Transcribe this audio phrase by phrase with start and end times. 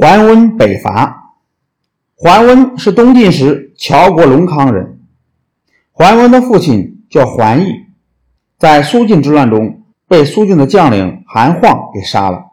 [0.00, 1.34] 桓温北伐。
[2.14, 5.00] 桓温是东晋时乔国隆康人。
[5.90, 7.72] 桓温的父亲叫桓义，
[8.56, 12.52] 在苏晋之乱中被苏晋的将领韩晃给杀了。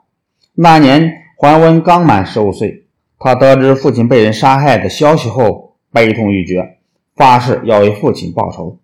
[0.55, 2.87] 那年桓温刚满十五岁，
[3.19, 6.79] 他得知父亲被人杀害的消息后，悲痛欲绝，
[7.15, 8.79] 发誓要为父亲报仇。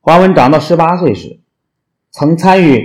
[0.00, 1.38] 桓温长到十八岁时，
[2.10, 2.82] 曾参与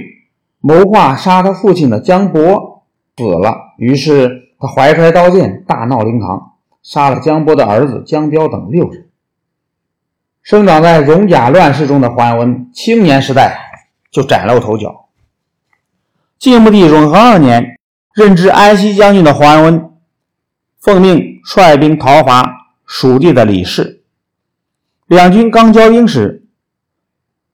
[0.59, 2.74] 谋划杀他父亲的江伯
[3.17, 9.07] 死了，于是他怀揣刀剑大闹灵堂，杀了江波的儿子江彪等六人。
[10.43, 13.57] 生长在戎甲乱世中的桓温，青年时代
[14.11, 15.07] 就崭露头角。
[16.37, 17.79] 晋穆帝永和二年，
[18.13, 19.91] 任职安西将军的桓温，
[20.79, 22.43] 奉命率兵讨伐
[22.85, 24.03] 蜀地的李氏。
[25.07, 26.45] 两军刚交兵时，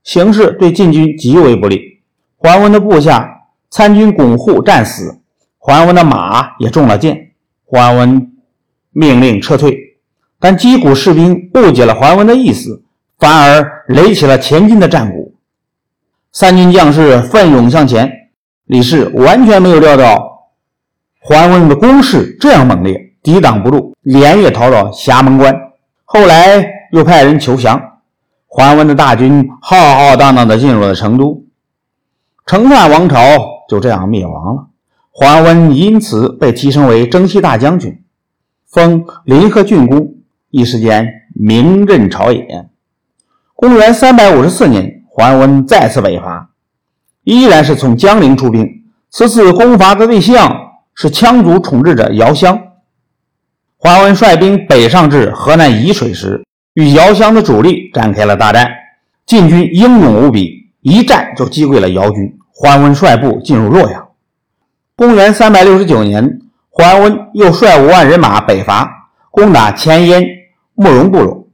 [0.04, 2.02] 形势对晋军极为不利。
[2.36, 5.21] 桓温的部下参军巩护战死，
[5.64, 7.34] 桓温的马也中了箭。
[7.64, 8.32] 桓温
[8.90, 9.78] 命令撤退。
[10.40, 12.84] 但击鼓士兵误解了桓温的意思，
[13.20, 15.36] 反而擂起了前进的战鼓。
[16.32, 18.12] 三军将士奋勇向前，
[18.66, 20.50] 李氏完全没有料到
[21.20, 25.56] 桓温的攻势这样猛烈，抵挡不住，连夜逃到侠门关。
[26.06, 27.80] 后来又派人求降，
[28.48, 31.46] 桓温的大军浩浩荡荡地进入了成都，
[32.48, 33.20] 成范王朝
[33.70, 34.68] 就这样灭亡了。
[35.14, 38.02] 桓温因此被提升为征西大将军，
[38.66, 40.16] 封临河郡公。
[40.50, 42.70] 一时间名震朝野。
[43.56, 46.50] 公元三百五十四年，桓温再次北伐，
[47.24, 48.68] 依然是从江陵出兵。
[49.10, 50.54] 此次攻伐的对象
[50.94, 52.60] 是羌族统治者姚襄。
[53.78, 58.70] 桓温率兵北上至河南沂水时，与姚襄的主力展开了大战。
[59.26, 62.38] 晋军英勇无比，一战就击溃了姚军。
[62.54, 64.11] 桓温率部进入洛阳。
[65.02, 70.24] 公元三百六十九年，桓温又率五万人马北伐，攻打前燕。
[70.76, 71.48] 慕容部落。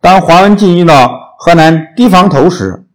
[0.00, 2.86] 当桓温进军到河南堤防头时，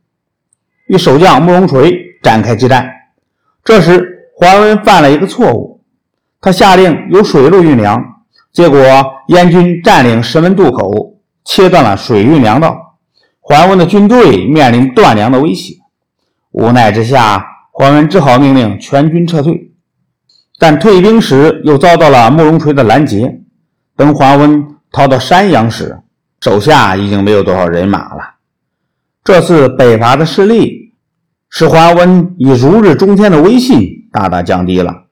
[0.88, 1.94] 与守将慕容垂
[2.24, 2.90] 展开激战。
[3.64, 5.84] 这时，桓温犯了一个错误，
[6.42, 8.04] 他下令由水路运粮，
[8.52, 8.80] 结果
[9.28, 12.76] 燕军占领石门渡口，切断了水运粮道，
[13.40, 15.76] 桓温的军队面临断粮的威胁。
[16.54, 19.72] 无奈之下，桓温只好命令全军撤退，
[20.58, 23.42] 但退兵时又遭到了慕容垂的拦截。
[23.96, 24.72] 等桓温。
[24.92, 26.00] 逃到山阳时，
[26.40, 28.36] 手下已经没有多少人马了。
[29.26, 30.94] 这次北伐的失利，
[31.50, 35.08] 使桓温以如日中天的威信大大降低了。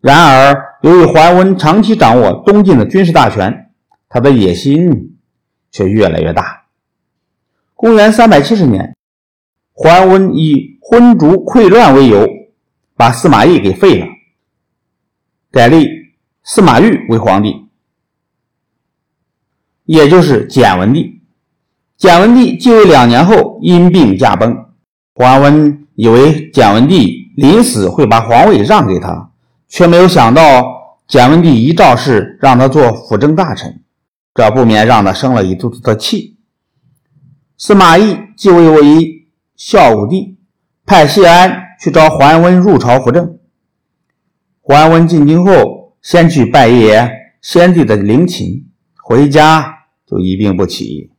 [0.00, 3.70] 然而，由于桓温长期掌握东晋的军事大权，
[4.08, 5.16] 他的野心
[5.70, 6.64] 却越来越大。
[7.76, 8.96] 公元三百七十年，
[9.72, 12.28] 桓温以昏逐溃乱为由，
[12.96, 14.06] 把司马懿给废了，
[15.54, 15.88] 改立
[16.42, 17.54] 司马昱为皇帝。
[19.84, 21.22] 也就是简文帝。
[21.96, 24.66] 简文帝继位两年后因病驾崩，
[25.14, 29.30] 桓温以为简文帝临死会把皇位让给他，
[29.68, 30.64] 却没有想到
[31.06, 33.80] 简文帝一诏示让他做辅政大臣，
[34.34, 36.36] 这不免让他生了一肚子的气。
[37.56, 40.36] 司马懿继位为孝武帝，
[40.84, 43.38] 派谢安去找桓温入朝辅政。
[44.66, 47.10] 桓温进京后，先去拜谒
[47.42, 48.64] 先帝的陵寝，
[48.96, 49.72] 回家。
[50.06, 51.10] 就一病不起，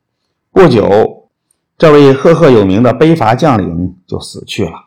[0.52, 1.30] 不久，
[1.78, 4.85] 这位赫赫有名的北伐将领就死去了。